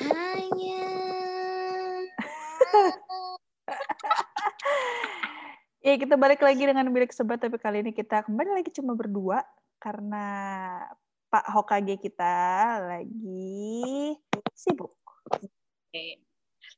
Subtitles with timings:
[0.00, 0.84] Hanya.
[5.80, 9.40] Ya kita balik lagi dengan Bilik Sobat, tapi kali ini kita kembali lagi cuma berdua
[9.80, 10.28] karena
[11.32, 12.36] Pak Hokage kita
[12.84, 14.12] lagi
[14.52, 14.92] sibuk.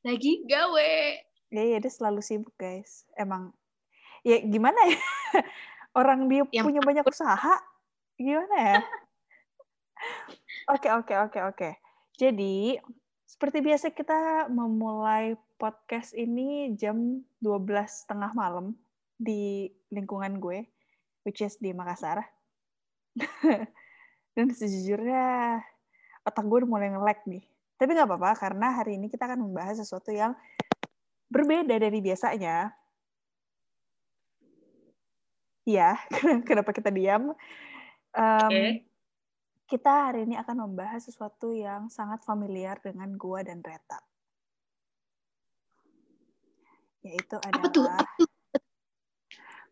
[0.07, 0.93] Lagi gawe.
[1.51, 3.03] Ya, ya dia selalu sibuk guys.
[3.19, 3.51] Emang
[4.23, 4.95] ya gimana ya?
[5.99, 7.59] Orang dia Yang punya banyak usaha,
[8.15, 8.79] gimana ya?
[10.73, 11.69] Oke, oke, oke, oke.
[12.15, 12.79] Jadi,
[13.33, 17.65] seperti biasa kita memulai podcast ini jam 12
[18.05, 18.77] tengah malam
[19.17, 20.69] di lingkungan gue,
[21.25, 22.21] which is di Makassar.
[24.37, 25.57] Dan sejujurnya
[26.21, 27.41] otak gue udah mulai nge-lag nih.
[27.73, 30.37] Tapi nggak apa-apa, karena hari ini kita akan membahas sesuatu yang
[31.33, 32.69] berbeda dari biasanya.
[35.65, 35.97] Iya,
[36.47, 37.33] kenapa kita diam?
[38.13, 38.92] Em, Oke.
[39.73, 43.97] Kita hari ini akan membahas sesuatu yang sangat familiar dengan gua dan Reta.
[47.01, 47.89] Yaitu Apa tuh?
[47.89, 48.05] adalah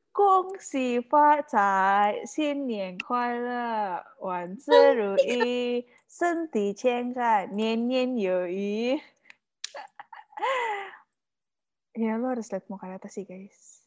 [0.10, 7.14] Kong si fa cai, xin nian kuai le, wan zi ru yi, sen ti qian
[7.14, 8.98] gan, nian nian you yi.
[12.02, 13.86] Ya, lo harus lihat muka Reta sih, guys.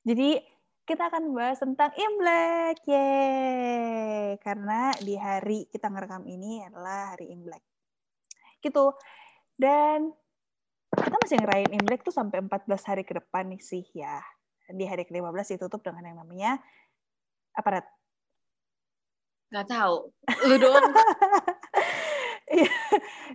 [0.00, 0.40] Jadi,
[0.86, 2.78] kita akan bahas tentang Imlek.
[2.86, 4.38] Yeay!
[4.38, 7.60] Karena di hari kita ngerekam ini adalah hari Imlek.
[8.62, 8.94] Gitu.
[9.58, 10.14] Dan
[10.94, 14.22] kita masih ngerayain Imlek tuh sampai 14 hari ke depan nih sih ya.
[14.70, 16.62] Di hari ke-15 ditutup dengan yang namanya
[17.50, 17.86] apa Rat?
[19.50, 20.14] Gak tahu.
[20.46, 20.86] Lu doang.
[22.46, 22.70] Iya.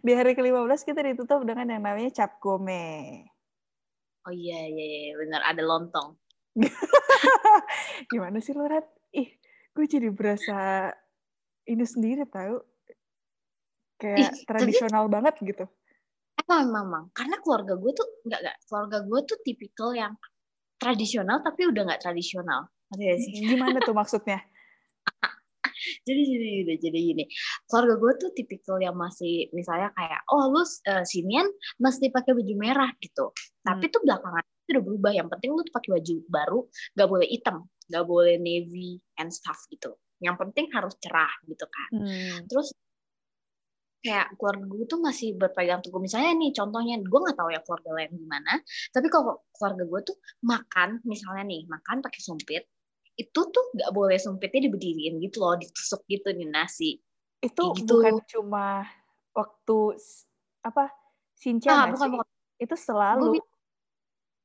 [0.08, 3.28] di hari ke-15 kita ditutup dengan yang namanya cap gome.
[4.24, 5.12] Oh iya, iya, iya.
[5.20, 5.44] Bener.
[5.44, 6.16] Ada lontong.
[8.12, 8.86] Gimana sih lo, Rat?
[9.14, 9.30] Ih,
[9.76, 10.90] gue jadi berasa
[11.68, 12.60] ini sendiri tahu.
[14.02, 15.66] Kayak Ih, tapi- tradisional banget gitu.
[16.42, 17.06] Emang, emang, emang.
[17.14, 18.58] Karena keluarga gue tuh, enggak, enggak.
[18.66, 20.14] Keluarga gue tuh tipikal yang
[20.82, 22.66] tradisional, tapi udah nggak tradisional.
[22.98, 23.46] Sih?
[23.46, 24.42] Gimana tuh maksudnya?
[26.08, 27.24] jadi jadi jadi jadi gini
[27.66, 30.66] keluarga gue tuh tipikal yang masih misalnya kayak oh lu uh,
[31.06, 31.48] sinian
[31.82, 33.34] mesti pakai baju merah gitu
[33.66, 36.60] tapi tuh belakangan itu udah berubah yang penting lu tuh pakai baju baru
[36.96, 39.92] gak boleh hitam gak boleh navy and stuff gitu
[40.24, 42.48] yang penting harus cerah gitu kan Hmm.
[42.48, 42.72] terus
[44.02, 47.90] kayak keluarga gue tuh masih berpegang teguh misalnya nih contohnya gue nggak tahu ya keluarga
[48.02, 48.54] lain gimana
[48.90, 52.64] tapi kalau keluarga gue tuh makan misalnya nih makan pakai sumpit
[53.20, 56.98] itu tuh nggak boleh sumpitnya diberdiriin gitu loh ditusuk gitu nih nasi
[57.46, 57.94] Itu Kayak gitu.
[58.00, 58.66] bukan cuma
[59.38, 59.78] waktu
[60.66, 60.90] apa
[61.38, 62.14] Sinca ah nggak bukan sih?
[62.18, 62.28] bukan
[62.62, 63.22] Itu selalu.
[63.22, 63.34] Gue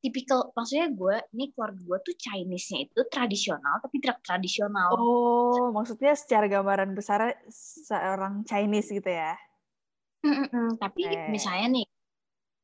[0.07, 6.15] tipikal maksudnya gue nih keluarga gue tuh Chinese-nya itu tradisional tapi tidak tradisional Oh, maksudnya
[6.15, 9.35] secara gambaran besar seorang Chinese gitu ya?
[10.23, 10.79] Mm-mm.
[10.79, 11.27] tapi Eh.
[11.27, 11.87] misalnya nih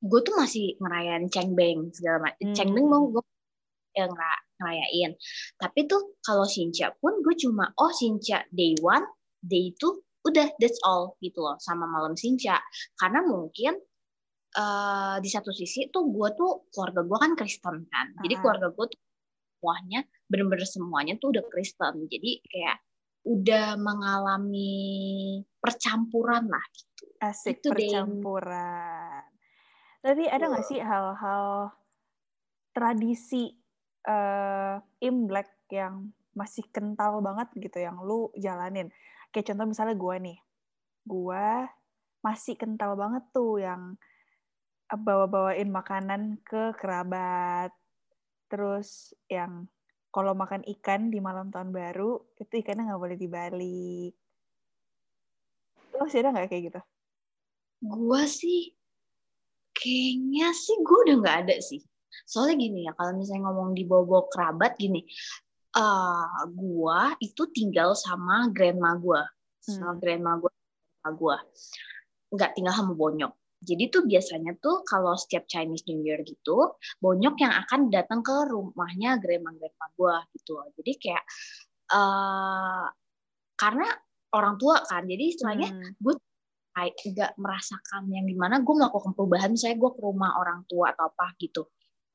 [0.01, 2.55] gue tuh masih ngerayain cengbeng segala macam Hmm.
[2.55, 3.23] cengbeng mau gue
[3.93, 5.13] yang ngera- ngerayain
[5.57, 9.05] tapi tuh kalau Sinca pun gue cuma oh Sinca day one
[9.39, 12.63] day two udah that's all gitu loh sama malam Sinca
[12.95, 13.79] karena mungkin
[14.53, 18.41] eh, di satu sisi tuh gue tuh keluarga gue kan Kristen kan jadi Ah.
[18.41, 19.01] keluarga gue tuh
[19.57, 22.77] semuanya bener-bener semuanya tuh udah Kristen jadi kayak
[23.23, 27.87] udah mengalami percampuran lah gitu Asik Itu deh.
[27.87, 29.23] percampuran.
[30.03, 31.71] Tapi ada nggak sih hal-hal
[32.75, 33.55] tradisi
[34.03, 38.91] eh, Imlek yang masih kental banget gitu yang lu jalanin?
[39.31, 40.39] Kayak contoh misalnya gua nih,
[41.07, 41.71] gua
[42.27, 43.95] masih kental banget tuh yang
[44.97, 47.73] bawa-bawain makanan ke kerabat.
[48.53, 49.67] Terus yang
[50.13, 54.13] kalau makan ikan di malam tahun baru, itu ikannya nggak boleh dibalik.
[55.93, 56.81] Lu masih ada nggak kayak gitu?
[57.83, 58.77] Gua sih
[59.73, 61.81] kayaknya sih gue udah nggak ada sih.
[62.29, 65.03] Soalnya gini ya, kalau misalnya ngomong di bobo kerabat gini,
[65.73, 69.25] eh gua itu tinggal sama grandma gua,
[69.59, 70.01] sama Hmm.
[70.01, 71.37] grandma gua, grandma gua,
[72.37, 73.33] nggak tinggal sama bonyok.
[73.63, 78.35] Jadi tuh biasanya tuh kalau setiap Chinese New Year gitu, bonyok yang akan datang ke
[78.51, 80.59] rumahnya grandma grandma gua gitu.
[80.83, 81.25] Jadi kayak
[81.93, 82.85] eh
[83.61, 83.89] karena
[84.35, 85.93] orang tua kan, jadi istilahnya Hmm.
[86.03, 86.15] gue
[86.77, 90.93] kayak nggak merasakan yang di mana gue melakukan perubahan misalnya gue ke rumah orang tua
[90.97, 91.65] atau apa gitu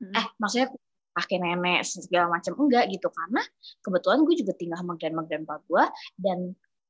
[0.02, 0.14] Mm.
[0.14, 0.68] eh maksudnya
[1.18, 3.42] kakek nenek segala macam enggak gitu karena
[3.82, 5.84] kebetulan gue juga tinggal sama grandma grandpa gue
[6.22, 6.38] dan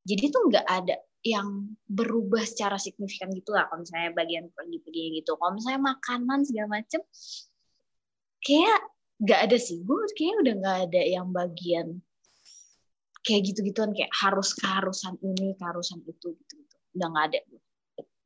[0.04, 0.96] jadi tuh nggak ada
[1.26, 5.34] yang berubah secara signifikan gitu lah kalau misalnya bagian pergi-pergi gitu.
[5.34, 7.00] Kalau misalnya makanan segala macam
[8.46, 8.80] kayak
[9.18, 9.82] nggak ada sih.
[9.82, 11.98] Gue kayak udah nggak ada yang bagian
[13.26, 17.38] kayak gitu-gituan kayak harus keharusan ini keharusan itu gitu gitu udah nggak ada.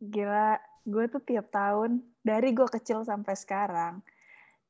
[0.02, 0.50] Gila,
[0.86, 4.02] gue tuh tiap tahun dari gue kecil sampai sekarang,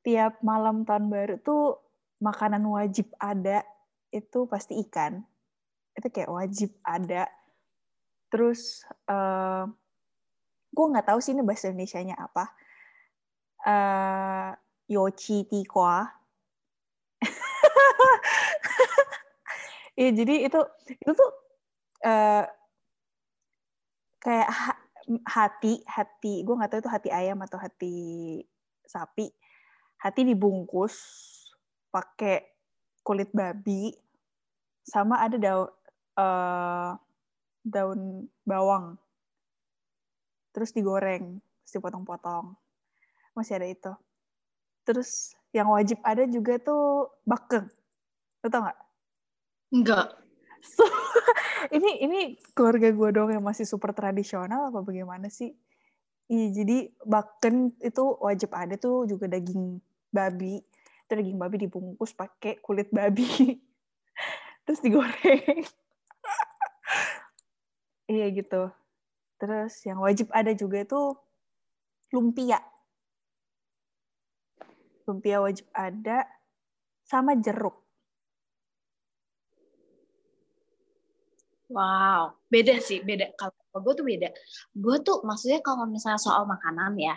[0.04, 1.80] tiap malam tahun baru tuh
[2.22, 3.64] makanan wajib ada
[4.12, 5.24] itu pasti ikan.
[5.96, 7.28] Itu kayak wajib ada.
[8.32, 9.64] Terus eh
[10.72, 12.44] gue nggak tahu sih ini bahasa Indonesia-nya apa.
[13.62, 14.50] eh
[14.90, 16.08] yochi tikwa.
[19.92, 21.30] Iya, jadi itu itu tuh
[22.08, 22.44] eh
[24.22, 24.82] kayak ha-
[25.26, 27.94] hati hati gue nggak tahu itu hati ayam atau hati
[28.86, 29.28] sapi
[29.98, 30.94] hati dibungkus
[31.90, 32.46] pakai
[33.02, 33.92] kulit babi
[34.86, 35.68] sama ada daun
[36.18, 36.90] eh,
[37.62, 38.98] daun bawang
[40.52, 42.52] terus digoreng terus dipotong-potong
[43.32, 43.92] masih ada itu
[44.84, 47.70] terus yang wajib ada juga tuh bakeng
[48.42, 48.78] lo tau nggak
[49.72, 50.08] enggak
[50.62, 50.86] So,
[51.76, 52.20] ini ini
[52.54, 55.50] keluarga gue dong yang masih super tradisional apa bagaimana sih?
[56.30, 59.82] Iya, jadi baken itu wajib ada tuh juga daging
[60.14, 60.62] babi.
[61.10, 63.58] Itu daging babi dibungkus pakai kulit babi.
[64.64, 65.66] Terus digoreng.
[68.12, 68.68] Iya gitu.
[69.40, 71.16] Terus yang wajib ada juga tuh
[72.12, 72.60] lumpia.
[75.08, 76.28] Lumpia wajib ada
[77.08, 77.74] sama jeruk.
[81.72, 83.32] Wow, beda sih, beda.
[83.32, 84.28] Kalau gue tuh beda.
[84.76, 87.16] Gue tuh maksudnya kalau misalnya soal makanan ya,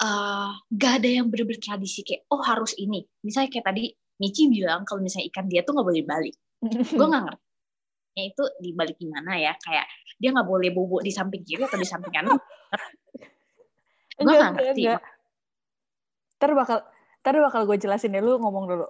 [0.00, 3.04] eh gak ada yang bener-bener tradisi kayak, oh harus ini.
[3.20, 3.84] Misalnya kayak tadi
[4.18, 6.34] Michi bilang kalau misalnya ikan dia tuh nggak boleh balik.
[6.96, 7.47] Gue nggak ngerti.
[8.16, 9.52] Ya, itu dibalik gimana ya?
[9.60, 9.86] Kayak
[10.18, 12.38] dia nggak boleh bobo di samping kiri atau di samping kanan.
[14.18, 14.82] Gue nggak ngerti.
[16.38, 16.78] Ntar bakal,
[17.22, 18.22] ntar bakal gue jelasin deh.
[18.22, 18.88] Lu ngomong dulu.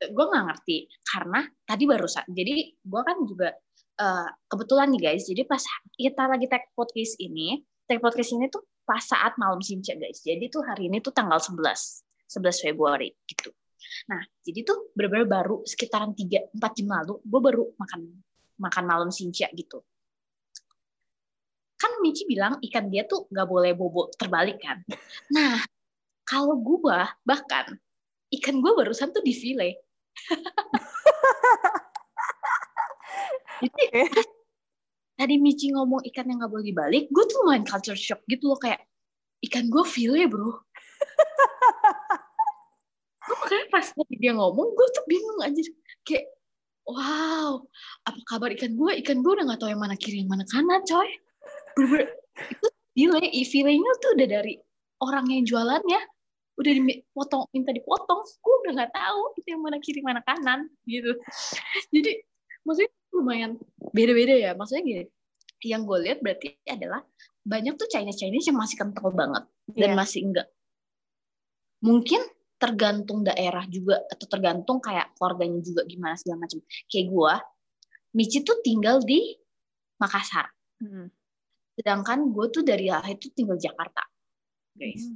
[0.00, 3.52] gue nggak ngerti karena tadi barusan jadi gue kan juga
[4.00, 5.60] uh, kebetulan nih guys jadi pas
[5.92, 10.48] kita lagi tag podcast ini tag podcast ini tuh pas saat malam sinca guys jadi
[10.48, 11.60] tuh hari ini tuh tanggal 11
[12.32, 13.52] 11 Februari gitu
[14.08, 18.00] nah jadi tuh bener-bener baru sekitaran 3 4 jam lalu gue baru makan
[18.60, 19.80] makan malam sinca gitu.
[21.80, 24.84] Kan Michi bilang ikan dia tuh nggak boleh bobo terbalik kan.
[25.32, 25.64] Nah
[26.28, 27.80] kalau gue bahkan
[28.36, 29.80] ikan gue barusan tuh di file
[33.60, 34.28] Jadi pas
[35.20, 38.56] tadi Michi ngomong ikan yang nggak boleh dibalik, gue tuh main culture shock gitu loh
[38.56, 38.80] kayak
[39.48, 40.48] ikan gue file bro.
[43.50, 45.58] makanya pas tadi dia ngomong, gue tuh bingung aja
[46.06, 46.26] kayak
[46.86, 47.58] wow
[48.06, 48.92] apa kabar ikan gue?
[49.02, 51.10] Ikan gue udah nggak tahu yang mana kiri yang mana kanan coy.
[51.74, 52.06] Bener-bener
[52.46, 54.54] itu file, filenya tuh udah dari
[55.02, 56.00] orang yang jualannya
[56.60, 61.16] udah dipotong minta dipotong gue udah nggak tahu itu yang mana kiri mana kanan gitu
[61.88, 62.20] jadi
[62.68, 63.56] maksudnya lumayan
[63.96, 65.04] beda-beda ya maksudnya gini
[65.64, 67.00] yang gue lihat berarti adalah
[67.48, 69.96] banyak tuh Chinese Chinese yang masih kental banget dan Iya.
[69.96, 70.46] masih enggak
[71.80, 72.20] mungkin
[72.60, 76.60] tergantung daerah juga atau tergantung kayak keluarganya juga gimana segala macam.
[76.86, 77.34] Kayak gue
[78.10, 79.32] Michi tuh tinggal di
[79.96, 80.46] Makassar.
[80.80, 81.08] Mm.
[81.76, 84.04] sedangkan gue tuh dari lahir tuh tinggal Jakarta
[84.76, 85.08] guys.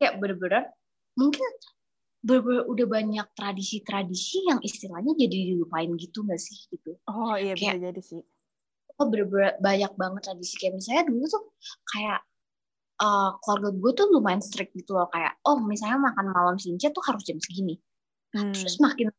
[0.00, 0.64] Kayak bener-bener
[1.16, 1.44] mungkin
[2.20, 6.96] bener-bener udah banyak tradisi-tradisi yang istilahnya jadi dilupain gitu gak sih gitu?
[7.04, 8.22] Oh iya bisa Kayak- jadi sih.
[8.96, 10.54] oh bener-bener banyak banget tradisi.
[10.56, 11.44] Kayak misalnya dulu tuh
[11.92, 12.20] kayak
[13.00, 17.02] eh, keluarga gue tuh lumayan strict gitu loh kayak oh misalnya makan malam sinca tuh
[17.06, 17.78] harus jam segini
[18.34, 18.50] Hmm.
[18.50, 19.14] terus makin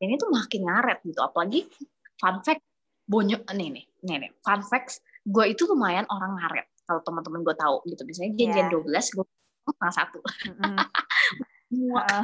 [0.00, 1.68] ini tuh makin ngaret gitu apalagi
[2.16, 2.64] fun fact
[3.04, 7.52] bonyok nih nih nih nih fun facts gue itu lumayan orang ngaret kalau teman-teman gue
[7.52, 8.80] tahu gitu misalnya janjian Iya.
[8.80, 9.24] 12 gue
[9.68, 10.24] setengah satu.
[11.76, 12.06] Muak.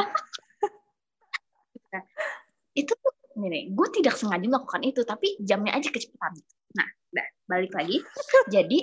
[2.73, 6.37] Itu tuh nih, nih gue tidak sengaja melakukan itu tapi jamnya aja kecepatan
[6.73, 8.01] nah dah balik lagi
[8.49, 8.79] jadi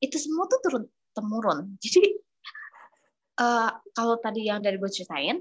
[0.00, 1.72] itu semua tuh turun temurun.
[1.84, 2.16] Jadi
[3.40, 5.40] eh, kalau tadi yang dari gue ceritain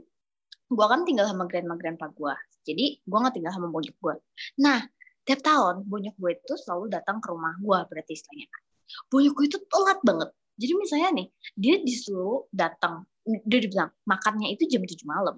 [0.71, 2.31] gue kan tinggal sama grandma grandpa gue
[2.63, 4.15] jadi gue nggak tinggal sama bonyok gue
[4.63, 4.79] nah
[5.25, 8.49] tiap tahun bonyok gue itu selalu datang ke rumah gue berarti istilahnya.
[9.07, 10.29] Bonyok gue itu telat banget.
[10.59, 15.35] Jadi misalnya nih dia disuruh datang dia dibilang makannya itu jam 7 malam.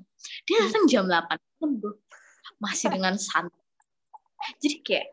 [0.48, 1.96] Dia datang jam 8 malam
[2.64, 3.60] masih dengan santai.
[4.60, 5.08] Jadi kayak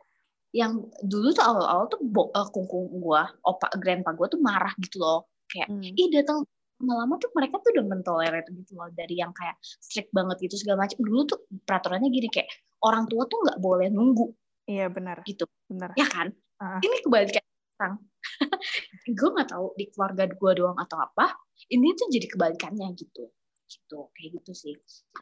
[0.50, 4.98] yang dulu tuh awal-awal tuh bo, uh, kungkung gue opa grandpa gue tuh marah gitu
[4.98, 5.30] loh.
[5.46, 5.82] Kayak Hmm.
[5.82, 6.46] ih datang
[6.80, 10.88] lama-lama tuh mereka tuh udah mentolerir gitu loh dari yang kayak strict banget gitu segala
[10.88, 11.38] macam dulu tuh
[11.68, 12.48] peraturannya gini kayak
[12.80, 14.32] orang tua tuh nggak boleh nunggu.
[14.64, 15.44] Iya benar, gitu.
[15.68, 15.92] Benar.
[15.94, 16.32] ya kan?
[16.60, 16.76] Ah.
[16.82, 17.94] ini kebalikan sekarang.
[19.16, 21.32] Gue nggak tahu di keluarga gue doang atau apa
[21.72, 23.32] ini tuh jadi kebalikannya gitu.
[23.64, 24.74] Gitu kayak gitu sih.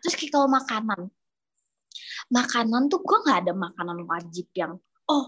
[0.02, 1.11] Terus kayak kalau makanan.
[2.35, 4.76] Makanan tuh gue nggak ada makanan wajib yang
[5.08, 5.26] oh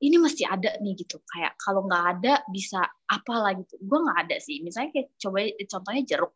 [0.00, 1.20] ini mesti ada nih gitu.
[1.28, 4.64] Kayak kalau nggak ada bisa apalah gitu gue nggak ada sih.
[4.64, 6.34] Misalnya kayak coba contohnya jeruk.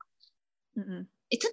[0.74, 1.06] Mm-mm.
[1.30, 1.46] itu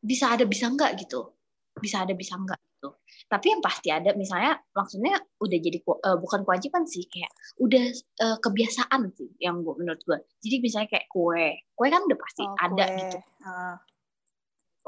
[0.00, 1.34] bisa ada bisa enggak gitu.
[1.76, 2.88] Bisa ada bisa enggak gitu.
[3.26, 7.04] Tapi yang pasti ada misalnya maksudnya udah jadi eh, bukan kewajiban sih.
[7.10, 7.84] Kayak udah
[8.24, 11.46] eh, kebiasaan sih yang gue menurut gue jadi misalnya kayak kue.
[11.74, 12.96] Kue kan udah pasti Oh, ada kue.
[13.02, 13.18] gitu.
[13.44, 13.76] Ah.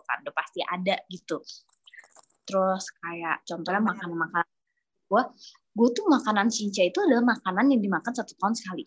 [0.06, 1.42] kan udah pasti ada gitu.
[2.46, 3.90] Terus kayak contohnya Contohnya?
[3.90, 4.55] makanan-makanan
[5.06, 5.22] gue
[5.76, 8.84] gue tuh makanan cinca itu adalah makanan yang dimakan satu tahun sekali.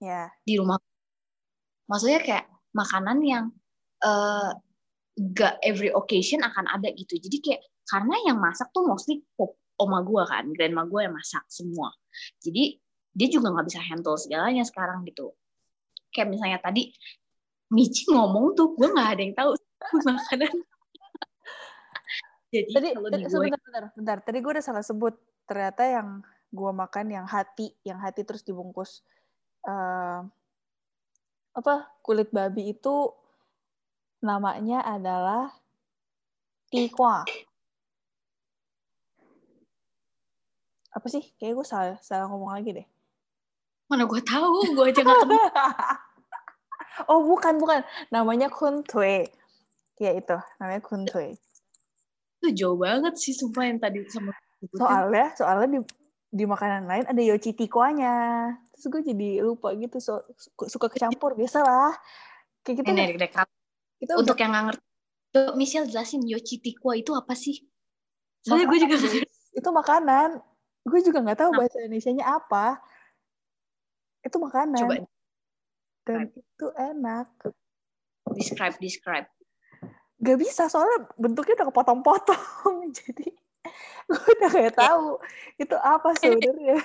[0.00, 0.32] Ya.
[0.48, 0.80] di rumah.
[1.92, 3.44] Maksudnya kayak makanan yang
[4.00, 4.50] eh
[5.36, 7.20] gak every occasion akan ada gitu.
[7.20, 11.44] Jadi kayak karena yang masak tuh mostly pop oma gue kan grandma gue yang masak
[11.52, 11.92] semua.
[12.40, 12.80] Jadi
[13.12, 15.36] dia juga nggak bisa handle segalanya sekarang gitu.
[16.14, 16.94] Kayak misalnya tadi
[17.70, 19.50] Michi ngomong tuh gue nggak ada yang tahu
[20.08, 20.54] makanan
[22.50, 24.18] jadi Tadi, kalau tadi di gue sebentar, bentar, bentar.
[24.26, 25.14] Tadi gue udah salah sebut.
[25.46, 26.08] Ternyata yang
[26.50, 29.06] gue makan yang hati, yang hati terus dibungkus
[29.62, 30.20] eh,
[31.50, 33.14] apa kulit babi itu
[34.22, 35.54] namanya adalah
[36.74, 37.22] tikwa.
[40.90, 41.22] Apa sih?
[41.38, 42.88] Kayaknya gue salah, salah ngomong lagi deh.
[43.90, 45.34] mana gue tahu gue aja nggak ketemu
[47.10, 47.82] oh bukan bukan,
[48.14, 49.26] namanya kuntue.
[49.98, 51.34] Ya itu, namanya kuntue.
[52.40, 54.32] Itu jauh banget sih sumpah yang tadi sama
[54.72, 55.80] soalnya soalnya di
[56.30, 61.36] di makanan lain ada yochi tikonya terus gue jadi lupa gitu so, su- suka kecampur
[61.36, 61.92] biasalah.
[62.64, 63.28] Kayak gitu Ini deh.
[63.28, 63.30] deh,
[64.00, 64.82] kita untuk yang nggak ngerti
[65.56, 67.60] Michelle jelasin Yochi Tikwa itu apa sih?
[68.40, 68.96] Soalnya gue juga
[69.52, 70.40] itu makanan.
[70.84, 71.58] Gue juga nggak tahu Nah.
[71.60, 72.80] bahasa Indonesia-nya apa.
[74.24, 74.80] Itu makanan.
[74.80, 74.94] Coba
[76.08, 77.28] dan itu enak.
[78.32, 79.28] Describe describe
[80.20, 82.92] gak bisa soalnya bentuknya udah kepotong-potong.
[82.98, 83.28] Jadi
[84.06, 85.16] gue udah gak tahu
[85.56, 86.76] itu apa sebenarnya.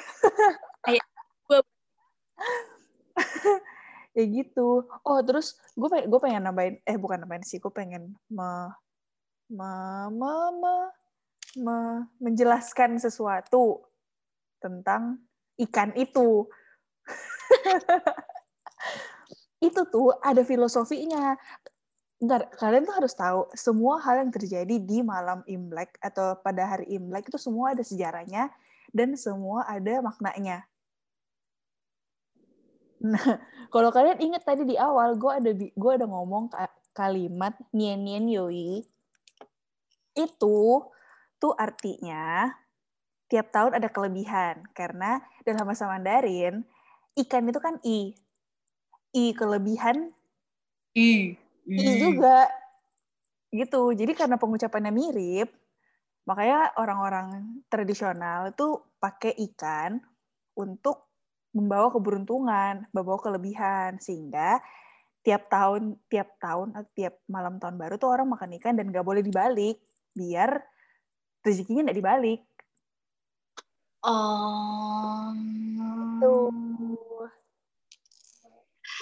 [0.81, 1.05] Kayak
[1.45, 1.67] gua-
[4.17, 4.87] ya gitu.
[5.03, 8.71] Oh terus gue pengen gue pengen nambahin eh bukan nambahin sih gue pengen me,
[9.51, 9.71] me,
[10.11, 10.93] me, me-
[11.59, 13.83] me- menjelaskan sesuatu
[14.59, 15.19] tentang
[15.59, 16.47] ikan itu.
[19.63, 21.39] Itu tuh ada filosofinya
[22.25, 26.97] Bentar, kalian tuh harus tahu semua hal yang terjadi di malam Imlek atau pada hari
[26.97, 28.49] Imlek itu semua ada sejarahnya
[28.89, 30.65] dan semua ada maknanya.
[33.05, 33.21] Nah,
[33.73, 38.25] kalau kalian ingat tadi di awal, gue ada gue ada ngomong ka- kalimat nien nien
[38.25, 38.81] yoi
[40.17, 40.59] itu
[41.37, 42.49] tuh artinya
[43.29, 46.65] tiap tahun ada kelebihan karena dalam bahasa Mandarin
[47.21, 48.17] ikan itu kan i
[49.13, 50.09] i kelebihan
[50.97, 52.45] i I juga
[53.49, 53.93] gitu.
[53.95, 55.49] Jadi karena pengucapannya mirip,
[56.29, 59.97] makanya orang-orang tradisional itu pakai ikan
[60.57, 61.09] untuk
[61.55, 64.59] membawa keberuntungan, membawa kelebihan sehingga
[65.25, 69.01] tiap tahun tiap tahun atau tiap malam tahun baru tuh orang makan ikan dan nggak
[69.01, 69.81] boleh dibalik
[70.13, 70.61] biar
[71.41, 72.41] rezekinya nggak dibalik.
[74.05, 75.33] oh
[76.21, 76.51] Tuh.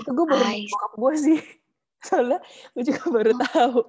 [0.01, 1.39] Itu gue baru bokap gue sih.
[2.03, 2.39] Soalnya
[2.75, 3.39] gue juga baru Oh.
[3.47, 3.79] tahu.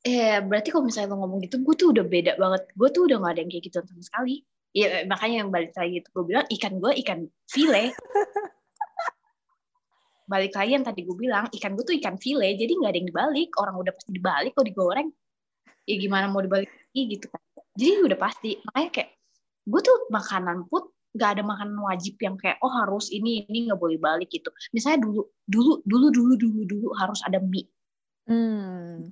[0.00, 2.62] eh berarti kalau misalnya lo ngomong gitu gue tuh udah beda banget.
[2.72, 4.36] Gue tuh udah gak ada yang kayak gitu sama sekali.
[4.72, 7.18] Ya makanya yang balik lagi itu gue bilang ikan gue ikan
[7.50, 7.92] file.
[10.30, 13.08] Balik lagi yang tadi gue bilang ikan gue tuh ikan file jadi nggak ada yang
[13.10, 13.50] dibalik.
[13.58, 15.08] Orang udah pasti dibalik kalau digoreng.
[15.90, 17.42] Ya gimana mau dibalik lagi gitu kan.
[17.74, 18.50] Jadi udah pasti.
[18.62, 19.10] Makanya kayak
[19.66, 23.76] gue tuh makanan pun nggak ada makanan wajib yang kayak oh harus ini ini nggak
[23.76, 27.66] boleh balik gitu misalnya dulu dulu dulu dulu dulu dulu harus ada mie
[28.30, 29.10] Hmm.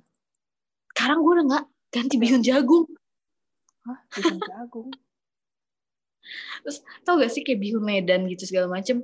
[0.95, 2.87] sekarang gue udah nggak ganti bihun jagung
[3.83, 4.87] Hah, bihun jagung.
[7.03, 9.03] tau gak sih kayak bihun medan gitu segala macem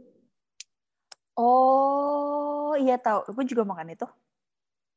[1.35, 3.27] Oh, iya tahu.
[3.35, 4.07] Gue juga makan itu.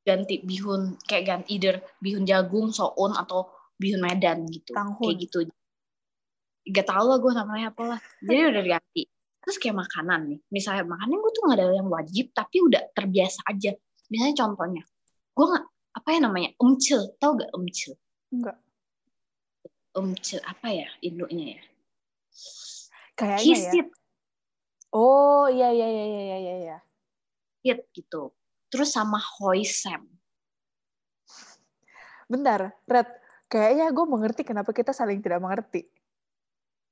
[0.07, 5.03] ganti bihun kayak ganti either bihun jagung soun atau bihun medan gitu Tanghun.
[5.03, 5.39] kayak gitu
[6.69, 9.03] gak tau lah gue namanya apa lah jadi udah diganti
[9.41, 13.41] terus kayak makanan nih misalnya makanan gue tuh gak ada yang wajib tapi udah terbiasa
[13.49, 13.73] aja
[14.13, 14.83] misalnya contohnya
[15.33, 15.67] gue nggak
[15.99, 17.97] apa ya namanya umcil tau gak umcil
[18.29, 18.61] Enggak.
[19.97, 20.13] um
[20.45, 21.63] apa ya Indonya ya?
[23.19, 23.73] Kayaknya ya.
[23.73, 23.89] Kisit,
[24.89, 26.79] Oh iya iya iya iya iya iya.
[27.61, 28.33] hit gitu.
[28.73, 30.07] Terus sama Hoisem.
[32.29, 33.09] Bentar, Red.
[33.49, 35.89] Kayaknya gue mengerti kenapa kita saling tidak mengerti.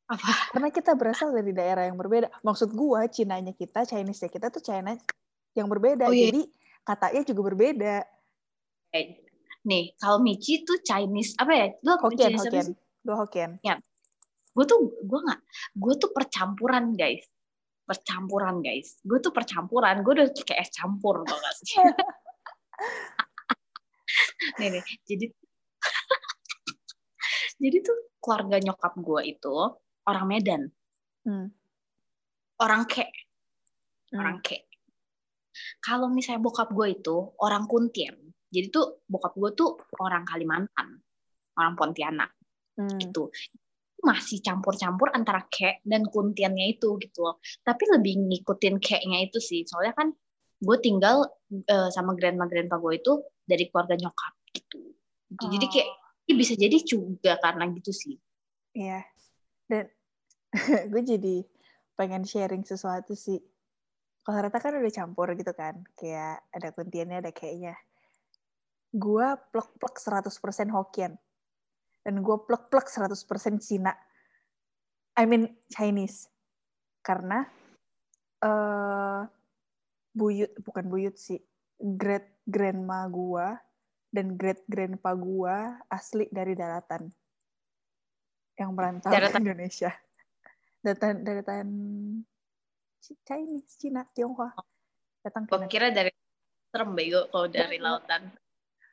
[0.07, 0.55] Apa?
[0.55, 2.31] Karena kita berasal dari daerah yang berbeda.
[2.47, 4.95] Maksud gue, Cinanya kita, Chinese-nya kita tuh China
[5.59, 6.07] yang berbeda.
[6.07, 6.31] Oh, iya.
[6.31, 6.43] Jadi
[6.87, 7.95] katanya juga berbeda.
[8.95, 9.27] Eh,
[9.67, 11.67] Nih, kalau Michi tuh Chinese apa ya?
[11.83, 12.67] Lu Hokkien, Chinese Hokkien.
[13.03, 13.51] Dua Hokkien.
[14.57, 15.41] gue tuh gue nggak
[15.77, 17.29] gue tuh percampuran guys
[17.85, 21.77] percampuran guys gue tuh percampuran gue udah kayak es campur tau gak sih
[24.59, 25.27] nih nih jadi
[27.63, 29.57] jadi tuh keluarga nyokap gue itu
[30.07, 30.63] orang Medan
[31.27, 31.51] Hmm.
[32.63, 33.11] orang kek
[34.15, 34.23] Hmm.
[34.23, 34.63] orang kek
[35.83, 38.15] kalau misalnya bokap gue itu orang Kuntien
[38.49, 41.03] jadi tuh bokap gue tuh orang Kalimantan
[41.59, 42.31] orang Pontianak
[42.77, 43.01] Hmm.
[43.01, 43.33] gitu
[44.07, 47.43] masih campur-campur antara kek dan kuntiannya itu gitu loh.
[47.65, 49.67] Tapi lebih ngikutin keknya itu sih.
[49.67, 50.09] Soalnya kan
[50.63, 54.95] gue tinggal eh, sama grandma grandpa gue itu dari keluarga nyokap gitu.
[55.27, 55.45] Gitu.
[55.59, 55.89] Jadi kayak
[56.29, 58.15] ya bisa jadi juga karena gitu sih.
[58.79, 59.03] Iya.
[59.67, 59.91] Dan
[60.93, 61.37] gue jadi
[61.97, 63.41] pengen sharing sesuatu sih.
[64.27, 65.87] Kalau Rata kan udah campur gitu kan.
[65.95, 67.75] Kayak ada kuntiannya, ada kayaknya.
[68.91, 71.15] Gue plek-plek 100% Hokkien.
[72.03, 73.95] Dan gue plek-plek 100% Cina.
[75.17, 76.29] I mean Chinese.
[77.01, 77.47] Karena
[78.43, 79.23] eh
[80.11, 81.39] buyut, bukan buyut sih.
[81.79, 83.47] Great grandma gue
[84.11, 85.57] dan great grandpa gue
[85.93, 87.11] asli dari daratan
[88.57, 89.37] yang merantau ke.
[89.37, 89.93] Indonesia.
[90.83, 91.69] Daratan
[93.01, 94.51] Ci- Chinese, Cina, Tionghoa.
[95.23, 96.11] Datang ke kira dari
[96.71, 98.31] serem bego kalau dari lautan.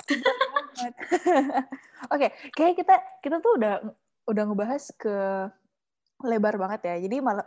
[2.14, 3.74] Oke, kayak kita kita tuh udah
[4.28, 5.16] udah ngebahas ke
[6.24, 6.96] lebar banget ya.
[7.08, 7.46] Jadi malam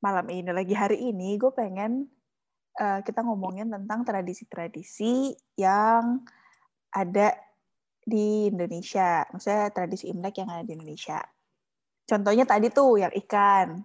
[0.00, 2.08] malam ini lagi hari ini gue pengen
[2.76, 6.24] eh, kita ngomongin tentang tradisi-tradisi yang
[6.92, 7.32] ada
[8.04, 9.24] di Indonesia.
[9.32, 11.18] Maksudnya tradisi Imlek yang ada di Indonesia.
[12.04, 13.80] Contohnya tadi tuh yang ikan.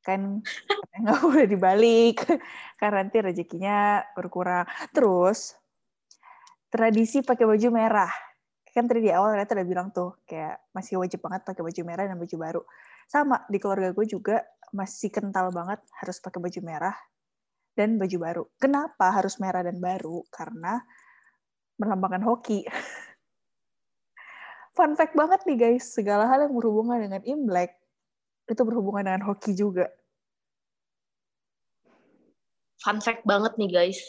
[0.00, 0.40] Kan
[1.00, 2.16] nggak boleh dibalik
[2.80, 4.68] karena nanti rezekinya berkurang.
[4.92, 5.56] Terus
[6.70, 8.12] tradisi pakai baju merah.
[8.70, 12.06] Kan tadi di awal Reta udah bilang tuh, kayak masih wajib banget pakai baju merah
[12.06, 12.62] dan baju baru.
[13.10, 16.94] Sama, di keluarga gue juga masih kental banget harus pakai baju merah
[17.74, 18.42] dan baju baru.
[18.62, 20.22] Kenapa harus merah dan baru?
[20.30, 20.78] Karena
[21.82, 22.62] melambangkan hoki.
[24.74, 27.74] Fun fact banget nih guys, segala hal yang berhubungan dengan Imlek
[28.46, 29.86] itu berhubungan dengan hoki juga.
[32.80, 34.00] Fun fact banget nih guys.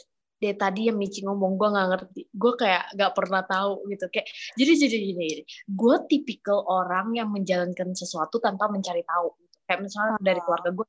[0.41, 2.21] Dari tadi yang Michi ngomong gue nggak ngerti.
[2.33, 4.09] Gue kayak nggak pernah tahu gitu.
[4.09, 5.43] Kayak jadi jadi gini, gini.
[5.69, 9.37] Gue tipikal orang yang menjalankan sesuatu tanpa mencari tahu.
[9.37, 9.55] Gitu.
[9.69, 10.23] Kayak misalnya Ah.
[10.23, 10.85] dari keluarga gue.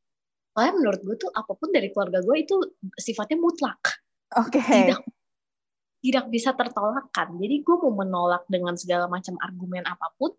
[0.57, 2.57] Soalnya menurut gue tuh apa pun dari keluarga gue itu
[2.97, 3.81] sifatnya mutlak.
[4.41, 4.61] Oke.
[4.61, 5.22] Tidak
[6.03, 7.39] tidak bisa tertolakkan.
[7.39, 10.35] Jadi gue mau menolak dengan segala macam argumen apa pun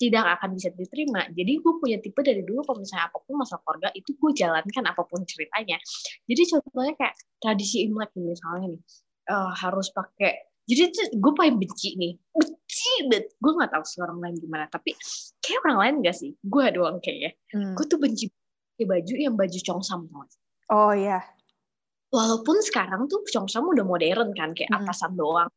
[0.00, 1.28] tidak akan bisa diterima.
[1.30, 4.84] Jadi gue punya tipe dari dulu kalau misalnya apa pun masalah keluarga itu gue jalankan
[4.88, 5.78] apa pun ceritanya.
[6.26, 8.82] Jadi contohnya kayak tradisi Imlek misalnya nih
[9.30, 10.50] eh, harus pakai.
[10.66, 13.24] Jadi tuh gue paling benci nih, benci banget.
[13.38, 14.94] Gue nggak tahu sih orang lain gimana, tapi
[15.42, 16.30] kayak orang lain gak sih?
[16.38, 17.34] Gue doang kayaknya.
[17.50, 17.74] Hmm.
[17.74, 20.38] Gue tuh benci pakai baju yang baju congsam tau gak?
[20.70, 21.18] Oh iya.
[22.12, 24.84] Walaupun sekarang tuh Chongsam udah modern kan kayak Mm-mm.
[24.84, 25.48] atasan doang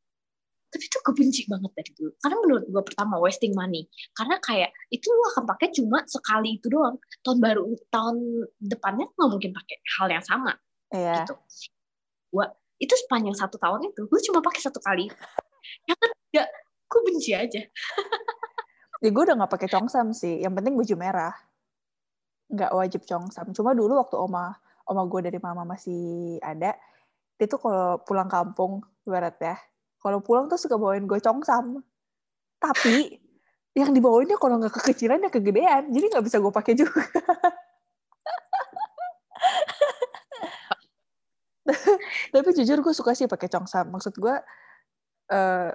[0.71, 4.71] tapi tuh gue benci banget dari dulu karena menurut gue pertama wasting money karena kayak
[4.91, 8.15] itu lu akan pakai cuma sekali itu doang tahun baru tahun
[8.59, 10.51] depannya nggak mungkin pakai hal yang sama
[10.91, 11.23] Iya.
[11.27, 11.35] gitu
[12.35, 12.45] gue
[12.79, 15.07] itu sepanjang satu tahun itu gue cuma pakai satu kali
[15.87, 16.43] yang ketiga
[16.91, 17.61] gue benci aja
[19.03, 20.41] Ya gue udah gak pakai congsam sih.
[20.41, 21.35] Yang penting baju merah.
[22.49, 23.51] Nggak wajib congsam.
[23.51, 26.77] Cuma dulu waktu oma oma gue dari mama masih ada,
[27.35, 29.55] dia tuh kalau pulang kampung, barat ya,
[29.99, 31.81] kalau pulang tuh suka bawain gue congsam.
[32.61, 33.19] Tapi
[33.75, 37.03] yang dibawainnya kalau nggak kekecilan ya kegedean, jadi nggak bisa gue pakai juga.
[42.33, 43.89] Tapi jujur gue suka sih pakai congsam.
[43.89, 44.35] Maksud gue
[45.33, 45.71] eh,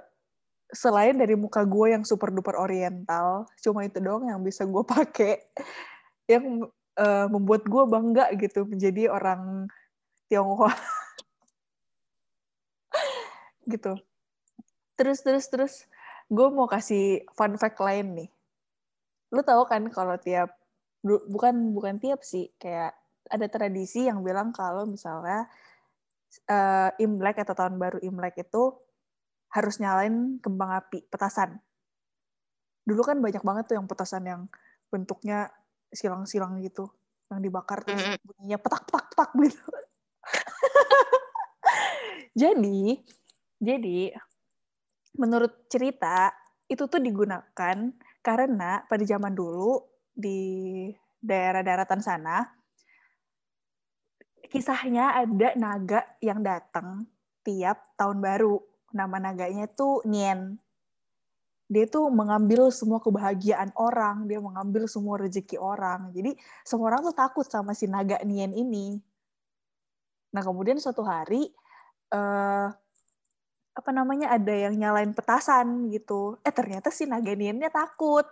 [0.71, 5.43] selain dari muka gue yang super duper oriental, cuma itu doang yang bisa gue pakai
[6.31, 6.63] yang
[7.01, 9.65] eh, membuat gue bangga gitu menjadi orang
[10.29, 10.71] Tionghoa
[13.73, 13.97] gitu.
[14.95, 15.73] Terus terus terus
[16.29, 18.29] gue mau kasih fun fact lain nih.
[19.33, 20.53] Lu tahu kan kalau tiap
[21.01, 22.93] bu- bukan bukan tiap sih kayak
[23.31, 25.49] ada tradisi yang bilang kalau misalnya
[26.47, 28.77] eh, Imlek atau tahun baru Imlek itu
[29.51, 31.59] harus nyalain kembang api petasan.
[32.81, 34.41] dulu kan banyak banget tuh yang petasan yang
[34.89, 35.53] bentuknya
[35.91, 36.87] silang-silang gitu
[37.31, 39.61] yang dibakar terus bunyinya petak petak petak gitu.
[42.41, 42.95] Jadi
[43.61, 44.15] jadi
[45.19, 46.31] menurut cerita
[46.71, 47.77] itu tuh digunakan
[48.23, 49.83] karena pada zaman dulu
[50.15, 50.87] di
[51.19, 52.47] daerah daratan sana
[54.47, 57.07] kisahnya ada naga yang datang
[57.43, 58.59] tiap tahun baru.
[58.91, 60.59] Nama naganya tuh Nien
[61.71, 66.11] dia tuh mengambil semua kebahagiaan orang, dia mengambil semua rezeki orang.
[66.11, 66.35] Jadi
[66.67, 68.99] semua orang tuh takut sama si naga Nien ini.
[70.35, 71.47] Nah kemudian suatu hari
[72.11, 72.67] eh,
[73.71, 76.35] apa namanya ada yang nyalain petasan gitu.
[76.43, 78.27] Eh ternyata si naga Niennya takut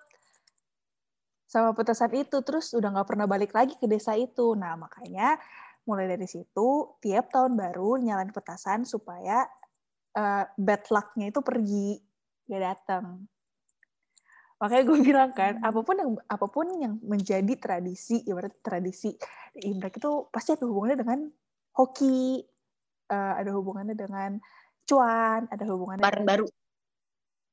[1.48, 4.52] sama petasan itu, terus udah nggak pernah balik lagi ke desa itu.
[4.60, 5.40] Nah makanya
[5.88, 9.48] mulai dari situ tiap tahun baru nyalain petasan supaya
[10.12, 12.09] eh, bad luck-nya itu pergi
[12.50, 13.06] gak datang.
[14.60, 15.70] Makanya gue bilang kan, Hmm.
[15.72, 19.16] apa pun yang apa pun yang menjadi tradisi, ibarat tradisi
[19.56, 21.20] di Imlek itu pasti ada hubungannya dengan
[21.72, 22.44] hoki,
[23.08, 24.36] eh, ada hubungannya dengan
[24.84, 26.46] cuan, ada hubungannya barang dengan- baru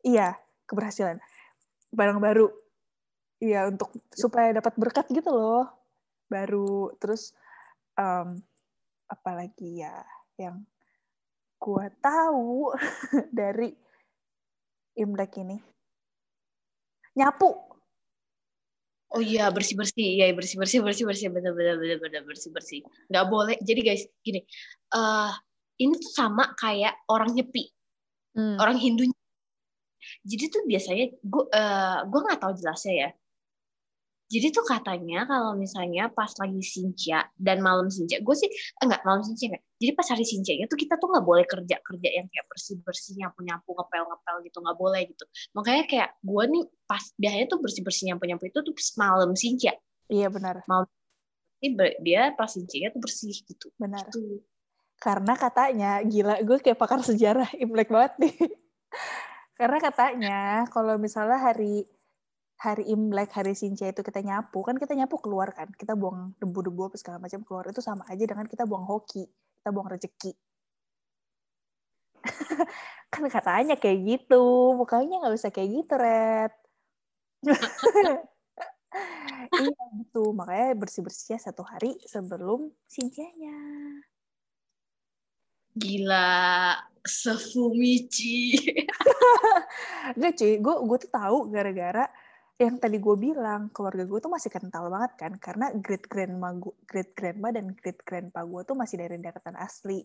[0.02, 0.34] iya
[0.66, 1.18] keberhasilan,
[1.94, 2.46] barang baru,
[3.38, 5.70] iya untuk supaya dapat berkat gitu loh,
[6.26, 7.30] baru terus
[7.94, 8.42] em,
[9.06, 10.02] apalagi ya
[10.36, 10.66] yang
[11.56, 12.74] gue tahu
[13.30, 13.70] dari
[14.96, 15.60] Imlek ini
[17.16, 17.48] nyapu
[19.14, 22.82] Oh iya bersih bersih, iya bersih bersih bersih bersih bener bener bener bener bersih bersih.
[23.06, 23.56] Nggak boleh.
[23.62, 24.42] Jadi guys gini,
[24.92, 25.30] eh
[25.78, 27.70] ini tuh sama kayak orang nyepi,
[28.36, 28.58] Hmm.
[28.60, 29.06] orang Hindu.
[30.26, 33.08] Jadi tuh biasanya gue eh gue nggak tahu jelasnya ya.
[34.26, 38.50] Jadi tuh katanya kalau misalnya pas lagi Sinca dan malam Sinca, gue sih
[38.82, 39.62] enggak malam Sinca enggak.
[39.78, 43.14] Jadi pas hari Sincanya tuh kita tuh nggak boleh kerja kerja yang kayak bersih bersih
[43.22, 45.24] nyapu nyapu ngepel ngepel gitu nggak boleh gitu.
[45.54, 49.30] Makanya kayak gue nih pas biasanya tuh bersih bersih nyapu nyapu itu tuh pas malam
[49.38, 49.72] Sinca.
[50.10, 50.66] iya benar
[51.62, 53.70] Ini ber- dia pas Sincanya tuh bersih gitu.
[53.78, 54.42] benar Gitu.
[54.96, 58.32] karena katanya gila gue kayak pakar sejarah Imlek banget nih
[59.60, 60.38] karena katanya
[60.72, 61.84] kalau misalnya hari
[62.56, 65.68] hari Imlek hari Sinca itu kita nyapu kan kita nyapu keluar kan.
[65.72, 67.64] Kita buang debu-debu apa segala macam keluar.
[67.68, 69.28] Itu sama aja dengan kita buang hoki
[69.66, 70.30] kita buang rezeki
[73.10, 76.52] kan katanya kayak gitu mukanya nggak bisa kayak gitu red.
[79.46, 80.32] Iya gitu.
[80.32, 83.52] Makanya bersih bersihnya satu hari sebelum Sincanya
[85.76, 86.72] Gila,
[87.04, 88.56] sefumichi.
[90.16, 92.08] Enggak cuy, gue gue tuh tahu gara-gara
[92.56, 96.56] yang tadi gue bilang keluarga gue tuh masih kental banget kan karena great grandma
[96.88, 100.00] great grandma dan great grandpa gue tuh masih dari daratan asli.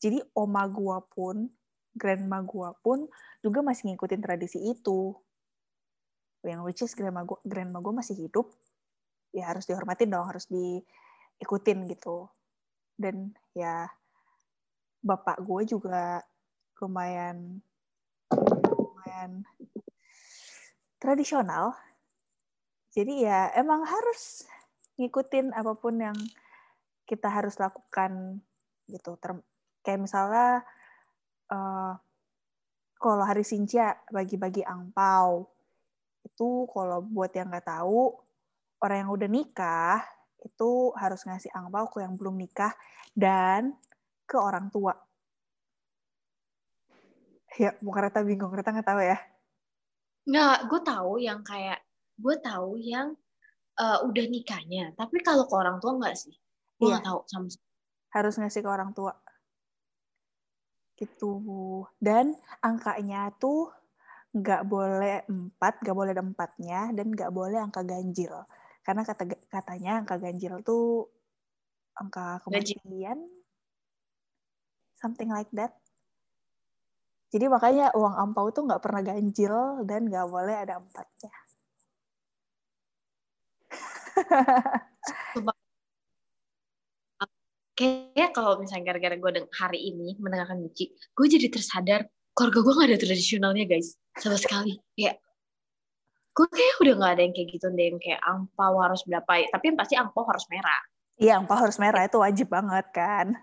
[0.00, 1.46] Jadi oma gue pun,
[1.92, 3.04] grandma gue pun
[3.44, 5.12] juga masih ngikutin tradisi itu.
[6.42, 8.50] Yang which is grandma gue, grandma gue masih hidup,
[9.36, 12.26] ya harus dihormatin dong, harus diikutin gitu.
[12.96, 13.84] Dan ya
[15.04, 16.24] bapak gue juga
[16.80, 17.62] lumayan
[18.74, 19.46] lumayan
[21.02, 21.74] tradisional.
[22.94, 24.46] Jadi ya emang harus
[24.94, 26.14] ngikutin apa pun yang
[27.02, 28.38] kita harus lakukan
[28.86, 29.18] gitu.
[29.18, 29.42] Term-
[29.82, 30.62] kayak misalnya
[31.50, 31.92] eh,
[33.02, 35.50] kalau hari Sinca bagi-bagi angpau
[36.22, 38.14] itu kalau buat yang nggak tahu
[38.78, 39.98] orang yang udah nikah
[40.38, 42.70] itu harus ngasih angpau ke yang belum nikah
[43.18, 43.74] dan
[44.22, 44.94] ke orang tua.
[47.58, 49.31] Ya, mau Reta bingung, Reta nggak tahu ya?
[50.30, 51.78] Nggak, gue tahu yang kayak
[52.24, 53.08] gue tahu yang
[53.84, 54.84] eh, udah nikahnya.
[55.00, 56.34] Tapi kalau ke orang tua nggak sih?
[56.78, 56.92] Gue Iya.
[56.92, 57.48] nggak tahu sama
[58.14, 59.12] harus ngasih ke orang tua.
[61.00, 61.32] Gitu.
[62.06, 62.36] Dan
[62.68, 63.72] angkanya tuh
[64.38, 68.34] nggak boleh empat, nggak boleh ada empatnya, dan nggak boleh angka ganjil.
[68.86, 71.08] Karena kata katanya angka ganjil tuh
[72.00, 72.78] angka Ganjil.
[72.82, 73.18] kematian,
[74.96, 75.81] something like that.
[77.32, 81.32] Jadi makanya uang ampau tuh nggak pernah ganjil dan nggak boleh ada empatnya.
[87.72, 92.04] Kayaknya kalau misalnya gara-gara gue hari ini mendengarkan Michi, gue jadi tersadar
[92.36, 93.96] keluarga gue gak ada tradisionalnya guys.
[94.20, 94.76] Sama sekali.
[94.92, 95.16] Kayak
[96.36, 99.64] gue kayak udah gak ada yang kayak gitu deh yang kayak angpau harus berapa tapi
[99.68, 100.80] yang pasti angpau harus merah
[101.20, 103.36] Iya, ampau harus merah itu wajib banget kan.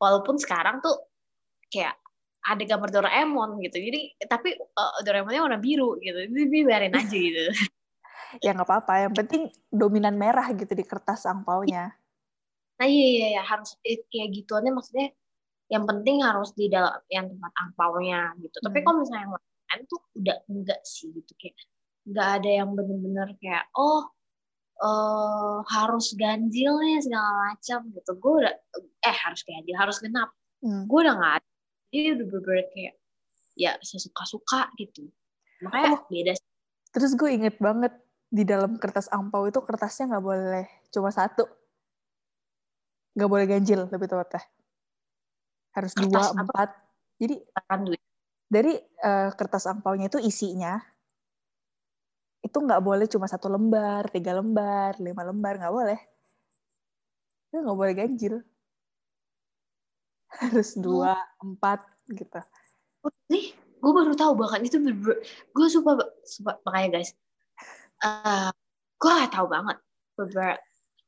[0.00, 0.96] walaupun sekarang tuh
[1.68, 1.96] kayak
[2.46, 3.76] ada gambar Doraemon gitu.
[3.82, 6.14] Jadi tapi uh, Doraemonnya warna biru gitu.
[6.30, 7.42] Jadi biarin aja gitu.
[8.42, 11.94] Ya nggak apa-apa, yang penting dominan merah gitu di kertas angpaunya.
[12.76, 13.42] nah iya iya, iya.
[13.42, 15.08] Harus eh, kayak gituannya maksudnya
[15.72, 18.56] yang penting harus di dalam yang tempat angpaunya gitu.
[18.62, 18.84] Tapi Hmm.
[18.84, 21.32] kalau misalnya yang lain tuh udah enggak sih gitu.
[21.40, 21.56] Kayak
[22.06, 24.06] nggak ada yang bener-bener kayak oh
[24.84, 28.10] uh, harus ganjil nih segala macam gitu.
[28.20, 28.54] Gue udah
[29.02, 30.30] eh harus ganjil harus genap.
[30.64, 30.88] Hmm.
[30.88, 31.48] gue udah nggak ada
[31.90, 32.94] jadi udah bener kayak
[33.56, 35.08] ya sesuka-suka gitu
[35.64, 36.00] makanya Oh.
[36.12, 36.32] beda.
[36.92, 37.92] Terus gue inget banget
[38.28, 41.44] di dalam kertas angpau itu kertasnya nggak boleh cuma satu.
[43.16, 44.42] Nggak boleh ganjil lebih tepatnya.
[45.72, 46.40] Harus Kertas dua, apa?
[46.44, 46.68] empat.
[47.16, 47.34] Jadi
[47.84, 48.00] duit
[48.46, 50.78] dari eh, kertas angpaunya itu isinya
[52.44, 55.98] itu nggak boleh cuma satu lembar, tiga lembar, lima lembar, nggak boleh.
[57.50, 58.34] Itu nggak boleh ganjil.
[60.40, 61.80] Harus dua, empat
[62.12, 62.40] gitu.
[63.06, 65.20] Oh, nih gue baru tahu bahkan itu bener
[65.52, 65.94] gue suka
[66.26, 67.14] suka makanya guys
[68.02, 68.50] eh
[68.98, 69.78] gue gak tahu banget
[70.16, 70.56] beber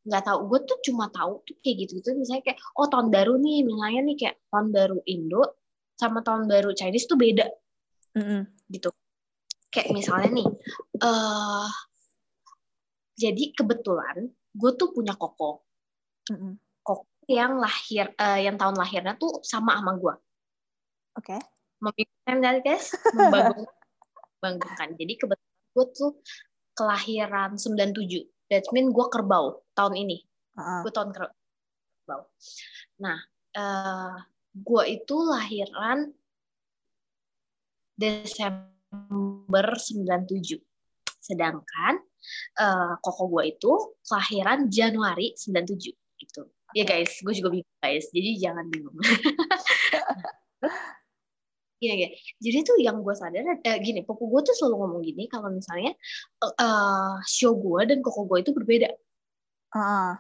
[0.09, 3.37] nggak tahu gue tuh cuma tahu tuh kayak gitu gitu misalnya kayak oh tahun baru
[3.37, 5.43] nih misalnya nih kayak tahun baru Indo
[5.99, 7.45] sama tahun baru Chinese tuh beda
[8.17, 8.47] Mm-mm.
[8.73, 8.89] gitu
[9.69, 10.49] kayak misalnya nih
[11.03, 11.69] eh
[13.19, 15.67] jadi kebetulan gue tuh punya koko
[16.33, 16.57] Mm-mm.
[16.57, 16.68] koko
[17.29, 20.15] yang lahir eh, yang tahun lahirnya tuh sama sama gue
[21.19, 21.37] Oke.
[21.79, 22.95] membingungkan kan guys.
[23.13, 23.67] Membanggakan
[24.39, 24.89] membanggakan.
[24.95, 26.13] Jadi kebetulan gue tuh
[26.79, 30.25] kelahiran 97 that mean gue kerbau tahun ini.
[30.57, 30.81] Heeh.
[30.87, 32.23] gue tahun kerbau.
[33.03, 33.19] Nah
[33.53, 34.17] eh
[34.55, 36.09] gue itu lahiran
[37.99, 40.63] Desember 97
[41.19, 42.01] sedangkan
[42.57, 43.73] eh koko gue itu
[44.07, 46.43] kelahiran Januari 97 gitu
[46.77, 48.97] ya guys gue juga bingung guys jadi jangan bingung
[51.79, 52.11] Gini, gini.
[52.43, 55.95] Jadi tuh yang gue sadar, eh, gini, pokok gue tuh selalu ngomong gini, kalau misalnya
[56.43, 58.91] eh, eh, show gue dan koko gue itu berbeda.
[59.79, 60.11] Heeh.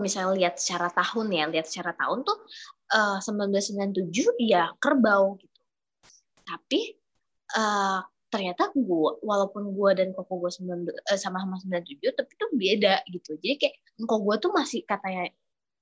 [0.00, 2.38] Misalnya lihat secara tahun ya, lihat secara tahun tuh
[2.92, 5.60] eh, 1997 ya kerbau gitu.
[6.44, 6.80] Tapi
[7.56, 10.50] eh, ternyata gue, walaupun gue dan koko gue
[11.16, 13.32] sama-sama 97, tapi tuh beda gitu.
[13.40, 15.24] Jadi kayak koko gue tuh masih katanya,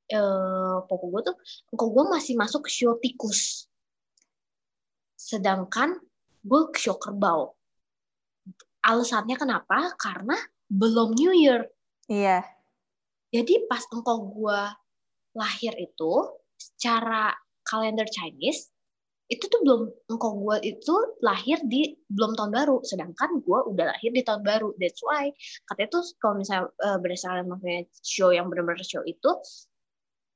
[0.08, 1.36] eh, koko gue tuh,
[1.72, 3.68] koko gue masih masuk show tikus.
[5.16, 6.00] Sedangkan
[6.42, 7.54] gue show kerbau.
[8.84, 9.92] Alasannya kenapa?
[10.00, 10.36] Karena
[10.68, 11.68] belum New Year.
[12.08, 12.44] Iya.
[13.28, 14.60] Jadi pas engkau gue
[15.36, 16.12] lahir itu,
[16.56, 17.36] secara
[17.68, 18.72] kalender Chinese,
[19.28, 22.80] itu tuh belum engkau gue itu lahir di belum tahun baru.
[22.80, 24.72] Sedangkan gue udah lahir di tahun baru.
[24.80, 25.28] That's why
[25.68, 29.28] katanya tuh kalau misalnya uh, berdasarkan maksudnya show yang benar-benar show itu,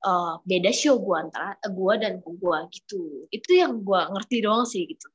[0.07, 3.27] uh, beda show gue antara gue dan gue gitu.
[3.31, 5.09] Itu yang gue ngerti doang sih gitu.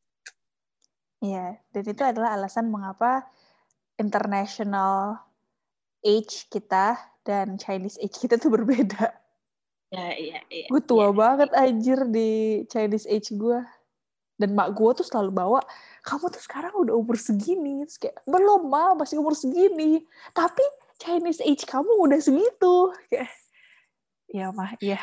[1.17, 3.26] Iya, dan itu adalah alasan mengapa
[3.97, 5.17] international
[6.06, 6.93] age kita
[7.26, 9.12] dan Chinese age kita tuh berbeda.
[9.88, 10.67] Ya, iya, iya.
[10.67, 11.15] Gue tua iya.
[11.15, 13.60] banget anjir di Chinese age gue.
[14.38, 15.65] Dan mak gue tuh selalu bawa,
[16.06, 17.82] kamu tuh sekarang udah umur segini.
[17.89, 20.06] Terus kayak, belum ma, masih umur segini.
[20.30, 20.62] Tapi
[21.02, 22.93] Chinese age kamu udah segitu.
[23.10, 23.34] Kayak,
[24.31, 24.99] ya mah, iya.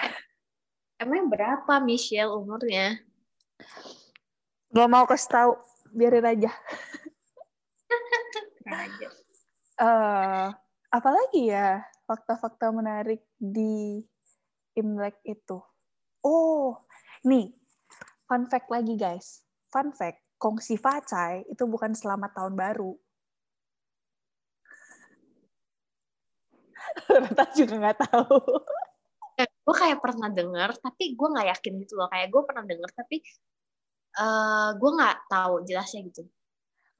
[1.01, 3.03] Emang berapa Michelle umurnya?
[4.75, 5.53] Gak mau kasih tahu,
[5.95, 6.51] biarin aja.
[8.65, 9.09] Aja.
[9.77, 10.49] eh
[10.89, 14.01] apalagi ya fakta-fakta menarik di
[14.73, 15.61] Imlek itu?
[16.25, 16.81] Oh,
[17.29, 17.53] nih,
[18.25, 19.45] fun fact lagi guys.
[19.69, 22.97] Fun fact, Kongsi Facai itu bukan selamat tahun baru.
[27.23, 28.39] Rata juga nggak tahu.
[29.65, 33.17] Gue kayak pernah denger tapi gue nggak yakin gitu loh kayak gue pernah denger tapi
[34.15, 36.23] eh gue nggak tahu jelasnya gitu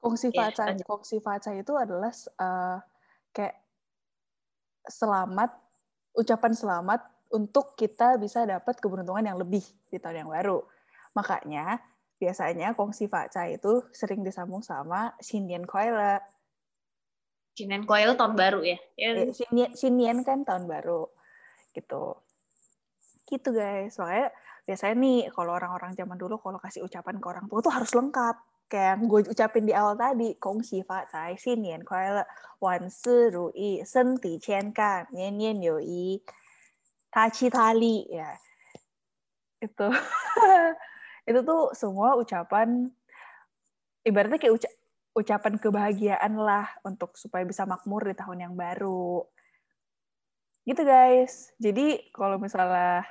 [0.05, 0.85] Kongsi Facai, lanjut.
[0.85, 2.77] Kongsi Facai itu adalah eh,
[3.33, 3.55] kayak
[4.85, 5.49] selamat,
[6.13, 7.01] ucapan selamat
[7.33, 10.61] untuk kita bisa dapat keberuntungan yang lebih di tahun yang baru.
[11.17, 11.81] Makanya
[12.21, 16.21] biasanya Kongsi Facai itu sering disambung sama Xinyan Kuai
[17.55, 21.07] Cinen Coil tahun baru ya, ya Eh, Xinyan, Xinyan kan tahun baru
[21.71, 22.19] gitu.
[23.25, 23.97] Gitu guys.
[23.97, 24.29] Soalnya
[24.65, 28.35] biasanya nih kalau orang-orang zaman dulu kalau kasih ucapan ke orang tua tuh harus lengkap.
[28.65, 32.25] Kayak yang gue ucapin di awal tadi, Kong xi fa cai, xin nian kuai le,
[32.57, 36.17] wan si ru yi, sen ti qian gan, nian nian you yi,
[37.13, 38.09] ta qi ta li.
[38.09, 38.33] Ya.
[39.61, 39.85] Itu.
[41.29, 42.89] itu tuh semua ucapan
[44.05, 44.77] ibaratnya kayak uca-
[45.17, 49.25] ucapan kebahagiaan lah untuk supaya bisa makmur di tahun yang baru.
[50.65, 51.53] Gitu guys.
[51.61, 53.05] Jadi kalau misalnya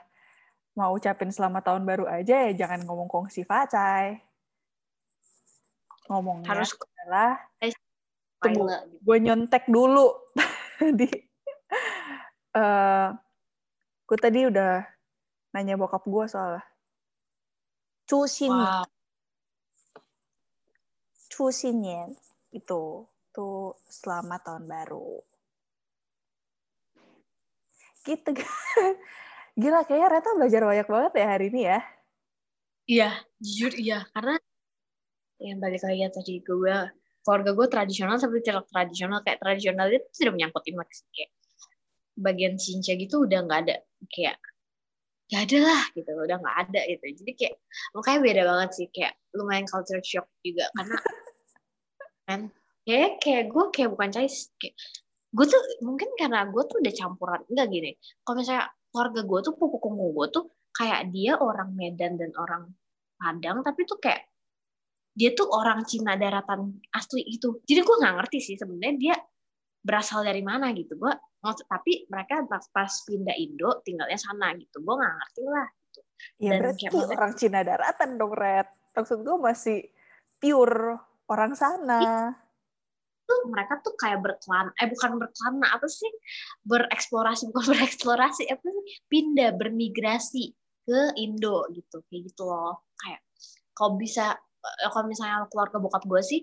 [0.74, 4.18] mau ucapin selamat tahun baru aja ya jangan ngomong kongsi facai.
[6.10, 7.40] Ngomongnya harus adalah
[8.42, 9.00] tunggu Coil gitu.
[9.00, 10.08] gue nyontek dulu
[10.98, 11.08] di
[12.54, 13.08] eh
[14.04, 14.84] gue tadi udah
[15.56, 16.60] nanya bokap gue soal
[18.04, 18.84] Cu Xin Wow.
[21.34, 22.14] Chusinyen
[22.54, 25.18] itu tuh selamat tahun baru.
[28.06, 28.30] Gitu.
[29.54, 31.78] Gila kayaknya Reta belajar banyak banget ya hari ini ya.
[32.84, 33.98] Iya, jujur iya.
[34.10, 34.34] Karena
[35.38, 36.76] yang balik lagi ya tadi gue,
[37.22, 39.22] keluarga gue tradisional tapi tidak tradisional.
[39.22, 41.06] Kayak tradisional itu tidak menyangkut imlek sih.
[41.14, 41.30] Kayak
[42.18, 43.76] bagian cinca gitu udah nggak ada.
[44.10, 44.42] Kayak
[45.30, 46.10] gak ada lah gitu.
[46.10, 47.04] Udah nggak ada gitu.
[47.22, 47.54] Jadi kayak
[47.94, 48.86] makanya beda banget sih.
[48.90, 50.66] Kayak lumayan culture shock juga.
[50.74, 50.96] Karena
[52.26, 52.40] kan
[52.82, 54.50] kayak kayak gue kayak bukan Chinese.
[54.58, 54.74] Kayak,
[55.30, 57.40] gue tuh mungkin karena gue tuh udah campuran.
[57.46, 57.90] Enggak gini.
[58.26, 62.70] Kalau misalnya keluarga gue tuh, pupu gue tuh kayak dia orang Medan dan orang
[63.18, 64.26] Padang tapi tuh kayak
[65.14, 69.14] dia tuh orang Cina daratan asli itu jadi gue nggak ngerti sih sebenarnya dia
[69.84, 70.96] berasal dari mana gitu.
[70.98, 71.12] Gue
[71.68, 74.80] tapi mereka pas, pas pindah Indo tinggalnya sana gitu.
[74.80, 76.00] Gue nggak ngerti lah gitu.
[76.40, 78.68] ya Dan berarti kayak orang Cina daratan dong Red.
[78.96, 79.78] Maksud gue masih
[80.40, 82.32] pure orang sana
[83.48, 86.10] mereka tuh kayak berkelana eh bukan berkelana apa sih?
[86.64, 88.84] Bereksplorasi bukan bereksplorasi apa sih?
[89.08, 90.54] Pindah bermigrasi
[90.84, 92.84] ke Indo gitu kayak gitu loh.
[93.00, 93.20] Kayak
[93.76, 96.40] kalau bisa eh, kalau misalnya keluarga bokap gue sih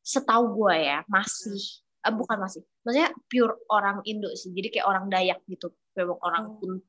[0.00, 2.08] setahu gue ya masih hmm.
[2.08, 6.56] eh, bukan masih maksudnya pure orang Indo sih jadi kayak orang Dayak gitu kayak orang
[6.56, 6.88] pun hmm.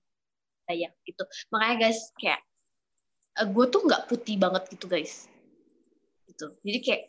[0.69, 1.23] Dayak gitu.
[1.51, 2.41] Makanya guys kayak
[3.39, 5.27] eh, gue tuh nggak putih banget gitu guys.
[6.29, 6.47] Gitu.
[6.63, 7.03] Jadi kayak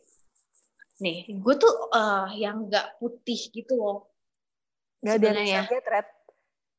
[1.03, 4.07] nih gue tuh uh, yang nggak putih gitu loh.
[5.03, 5.63] Nggak ada ya.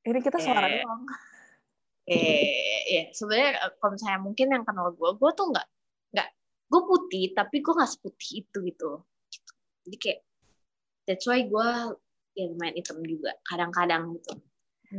[0.03, 0.83] ini kita suara yeah.
[0.83, 1.03] doang.
[2.07, 5.67] Eh ya sebenarnya eh, kalau misalnya mungkin yang kenal gue gue tuh nggak
[6.15, 6.29] nggak
[6.71, 8.91] gue putih tapi gue nggak seputih itu gitu.
[9.83, 10.19] Jadi kayak
[11.03, 11.69] that's why gue
[12.33, 14.39] ya main hitam juga kadang-kadang gitu.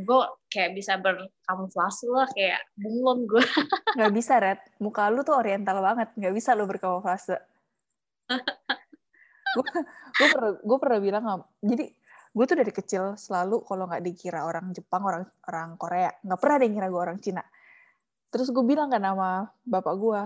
[0.05, 0.21] Gue
[0.53, 3.41] kayak bisa berkamuflase lah kayak bunglon gue
[3.97, 4.61] nggak bisa red.
[4.77, 6.13] Muka lu tuh oriental banget.
[6.13, 7.41] Nggak bisa lu berkamuflase
[10.19, 11.23] gue pernah gue pernah bilang
[11.63, 11.85] jadi
[12.35, 16.55] gue tuh dari kecil selalu kalau nggak dikira orang Jepang orang orang Korea nggak pernah
[16.59, 17.43] ada yang kira gue orang Cina.
[18.27, 20.21] Terus gue bilang kan nama bapak gue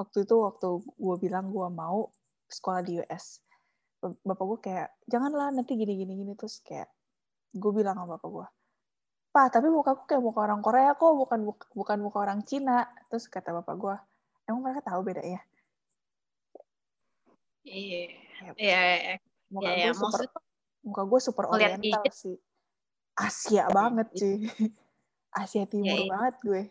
[0.00, 2.08] waktu itu waktu gue bilang gue mau
[2.48, 3.44] sekolah di US
[4.00, 6.32] bapak gue kayak janganlah nanti gini gini gini.
[6.40, 6.88] Terus kayak
[7.52, 8.46] gue bilang sama bapak gue
[9.36, 12.88] pak tapi muka aku kayak muka orang Korea kok bukan bukan muka orang Cina.
[13.12, 13.94] Terus kata bapak gue
[14.48, 15.44] emang mereka tahu bedanya?
[17.68, 18.25] Iya
[18.56, 19.16] iya iya
[19.52, 19.94] muka yeah, gue yeah.
[19.94, 20.20] super
[20.86, 22.36] muka gue super oriental sih.
[23.16, 24.36] Asia banget sih
[25.40, 26.62] Asia Timur yeah, banget gue.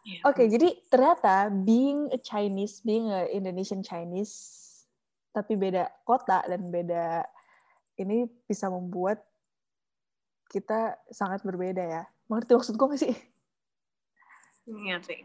[0.00, 0.22] Yeah.
[0.24, 4.58] oke okay, jadi ternyata being a Chinese being a Indonesian Chinese
[5.30, 7.22] tapi beda kota dan beda
[8.00, 9.20] ini bisa membuat
[10.50, 12.02] kita sangat berbeda ya.
[12.26, 13.14] Mengerti maksud gue gak sih?
[14.66, 15.20] Iya sih.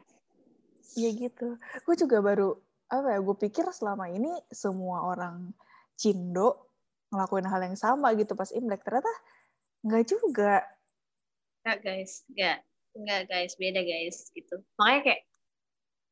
[1.00, 1.58] Iya gitu.
[1.88, 3.20] Gue juga baru apa ya?
[3.22, 5.52] Gue pikir selama ini semua orang
[5.96, 6.70] Cindo
[7.10, 8.84] ngelakuin hal yang sama gitu pas Imlek.
[8.86, 9.12] Ternyata
[9.86, 10.64] nggak juga.
[11.66, 12.12] Nggak guys.
[12.30, 12.58] Nggak.
[12.96, 13.54] Nggak guys.
[13.58, 14.56] Beda guys gitu.
[14.78, 15.22] Makanya kayak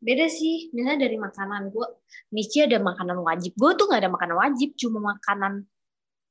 [0.03, 0.73] beda sih.
[0.75, 1.88] Misalnya dari makanan gue
[2.33, 3.51] Nici ada makanan wajib.
[3.55, 4.69] Gue tuh nggak ada makanan wajib.
[4.79, 5.67] Cuma makanan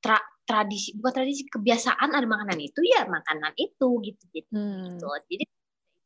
[0.02, 4.24] tra tradisi bukan tradisi kebiasaan ada makanan itu ya makanan itu gitu.
[4.34, 4.98] Gitu, hmm.
[4.98, 5.06] gitu.
[5.30, 5.44] jadi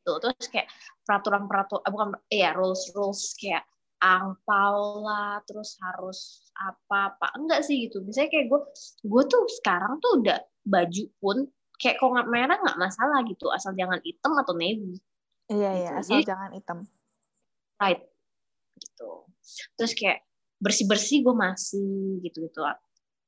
[0.07, 0.69] itu terus kayak
[1.03, 3.67] peraturan peraturan eh, bukan ya rules rules kayak
[3.97, 7.27] angpau lah terus harus apa apa.
[7.37, 8.05] Enggak sih gitu.
[8.05, 8.61] Misalnya kayak gue
[9.07, 11.37] gue tuh sekarang tuh udah baju pun
[11.77, 15.01] kayak nggak merah nggak masalah gitu asal jangan hitam atau navy.
[15.47, 16.01] Iya iya gitu.
[16.01, 16.79] asal Jadi, jangan hitam.
[17.81, 18.03] Right
[18.77, 19.11] gitu.
[19.77, 20.19] Terus kayak
[20.61, 22.61] bersih bersih gue masih gitu gitu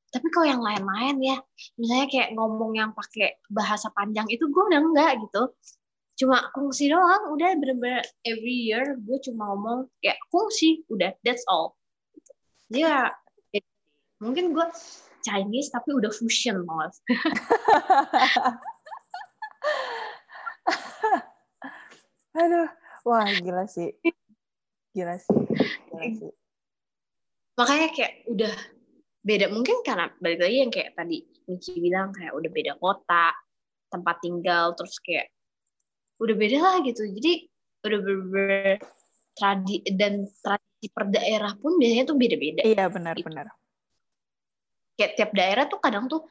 [0.09, 1.37] tapi kalau yang lain-lain ya
[1.77, 5.53] misalnya kayak ngomong yang pakai bahasa panjang itu gue udah enggak gitu
[6.19, 11.79] cuma kungsi doang udah bener-bener every year gue cuma ngomong kayak kungsi udah that's all.
[12.69, 13.15] Dia
[13.55, 13.63] ya,
[14.19, 14.67] mungkin gue
[15.23, 16.91] Chinese tapi udah fusion malah
[22.39, 22.69] aduh
[23.07, 23.95] wah gila sih.
[24.91, 25.39] Gila sih
[25.95, 26.33] gila sih.
[27.59, 28.55] Makanya kayak udah
[29.23, 33.35] beda mungkin karena balik lagi yang kayak tadi Michi bilang kayak udah beda kota
[33.89, 35.31] tempat tinggal terus kayak
[36.19, 37.03] udah beda lah gitu.
[37.07, 37.33] Jadi
[37.87, 38.79] udah ber,
[39.39, 42.63] tradi dan tradisi per daerah pun biasanya tuh beda-beda.
[42.67, 43.57] Iya benar-benar gitu.
[44.99, 46.27] kayak tiap daerah tuh kadang tuh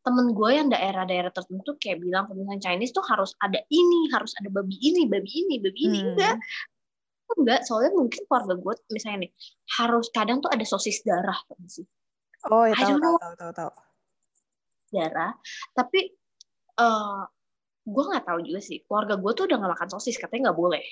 [0.00, 4.48] temen gue yang daerah-daerah tertentu kayak bilang misalnya Chinese tuh harus ada ini harus ada
[4.52, 5.98] babi ini babi ini babi ini.
[6.04, 6.08] Hmm.
[6.12, 6.36] enggak.
[7.30, 9.32] Enggak soalnya mungkin keluarga gue misalnya nih
[9.80, 11.88] harus kadang tuh ada sosis darah kan sih?
[12.48, 13.70] Oh ya tahu, tahu tahu tahu tahu
[14.90, 15.32] darah.
[15.72, 16.00] Tapi
[16.80, 17.24] uh,
[17.84, 18.84] gue nggak tahu juga sih.
[18.84, 20.84] Keluarga gue tuh udah nggak makan sosis katanya nggak boleh.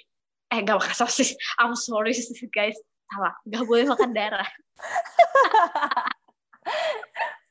[0.48, 1.36] Eh nggak makan sosis.
[1.60, 2.16] I'm sorry
[2.56, 2.76] guys.
[3.08, 3.34] Salah.
[3.44, 4.48] Nggak boleh makan darah.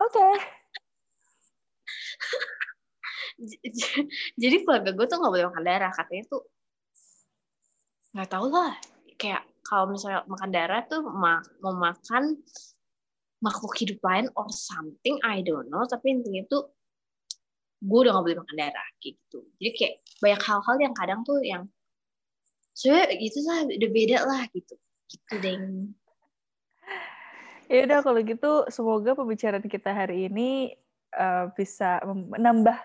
[0.05, 0.27] Oke.
[3.37, 5.91] J- jadi keluarga gue tuh nggak boleh makan darah.
[5.93, 6.41] Katanya tuh
[8.13, 8.73] nggak tahu lah.
[9.17, 12.37] Kayak kalau misalnya makan darah tuh ma mau makan
[13.37, 15.85] makhluk hidup lain or something I don't know.
[15.85, 16.76] Tapi intinya tuh
[17.77, 19.39] gue udah gak boleh makan darah kayak gitu.
[19.61, 21.63] Jadi kayak banyak hal-hal yang kadang tuh yang
[22.73, 24.75] sebenarnya gitu lah udah beda lah gitu.
[25.07, 25.63] Gitu deng.
[27.67, 30.73] Ya udah kalau gitu semoga pembicaraan kita hari ini
[31.13, 32.77] eh, bisa menambah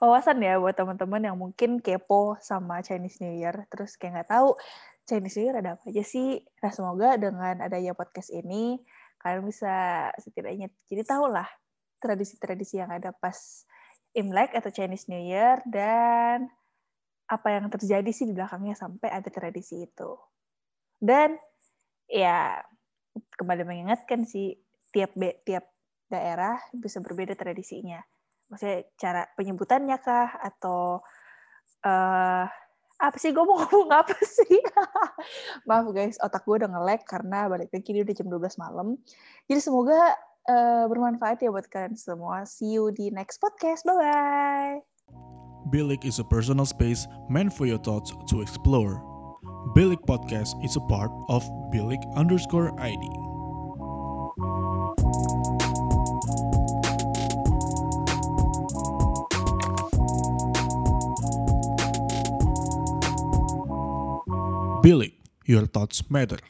[0.00, 3.68] wawasan ya buat teman-teman yang mungkin kepo sama Chinese New Year.
[3.68, 4.56] Terus kayak nggak tahu
[5.04, 6.40] Chinese New Year ada apa aja sih.
[6.64, 8.80] Nah semoga dengan adanya podcast ini
[9.20, 11.44] kalian bisa setidaknya jadi tahu lah
[12.00, 13.36] tradisi-tradisi yang ada pas
[14.16, 16.50] Imlek atau Chinese New Year dan
[17.30, 20.18] apa yang terjadi sih di belakangnya sampai ada tradisi itu.
[20.98, 21.38] Dan
[22.10, 22.58] ya
[23.38, 24.58] kembali mengingatkan sih
[24.90, 25.14] tiap
[25.46, 25.70] tiap
[26.10, 28.02] daerah bisa berbeda tradisinya.
[28.50, 30.98] Maksudnya cara penyebutannya kah atau
[31.86, 32.46] eh
[33.00, 34.60] apa sih gue mau ngomong apa sih?
[35.70, 38.88] Maaf guys, otak gue udah nge-lag karena balik lagi dia udah jam 12 malam.
[39.48, 40.12] Jadi semoga
[40.50, 42.42] eh, bermanfaat ya buat kalian semua.
[42.42, 43.86] See you di next podcast.
[43.86, 44.76] Bye bye.
[45.70, 48.98] Bilik is a personal space meant for your thoughts to explore.
[49.76, 53.04] Bilik Podcast is a part of Bilik underscore ID.
[64.80, 65.12] Bilik,
[65.44, 66.40] your thoughts matter.